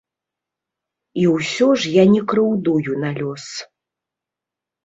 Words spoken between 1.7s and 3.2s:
ж я не крыўдую на